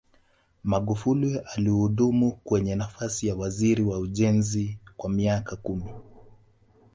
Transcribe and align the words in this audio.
magufuli 0.63 1.37
alihudumu 1.39 2.31
kwenye 2.31 2.75
nafasi 2.75 3.27
ya 3.27 3.35
uwaziri 3.35 3.83
wa 3.83 3.99
ujenzi 3.99 4.77
kwa 4.97 5.09
miaka 5.09 5.55
kumi 5.55 5.93